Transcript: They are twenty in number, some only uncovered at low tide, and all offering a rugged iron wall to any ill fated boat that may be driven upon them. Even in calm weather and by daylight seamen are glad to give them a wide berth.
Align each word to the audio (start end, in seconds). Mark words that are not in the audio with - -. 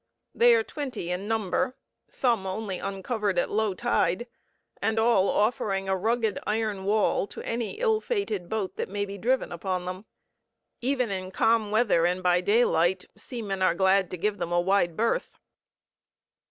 They 0.33 0.55
are 0.55 0.63
twenty 0.63 1.11
in 1.11 1.27
number, 1.27 1.75
some 2.09 2.47
only 2.47 2.79
uncovered 2.79 3.37
at 3.37 3.51
low 3.51 3.75
tide, 3.75 4.25
and 4.81 4.97
all 4.97 5.29
offering 5.29 5.87
a 5.87 5.95
rugged 5.95 6.39
iron 6.47 6.85
wall 6.85 7.27
to 7.27 7.41
any 7.45 7.73
ill 7.73 8.01
fated 8.01 8.49
boat 8.49 8.77
that 8.77 8.89
may 8.89 9.05
be 9.05 9.19
driven 9.19 9.51
upon 9.51 9.85
them. 9.85 10.05
Even 10.79 11.11
in 11.11 11.29
calm 11.29 11.69
weather 11.69 12.07
and 12.07 12.23
by 12.23 12.41
daylight 12.41 13.05
seamen 13.15 13.61
are 13.61 13.75
glad 13.75 14.09
to 14.09 14.17
give 14.17 14.39
them 14.39 14.51
a 14.51 14.59
wide 14.59 14.97
berth. 14.97 15.35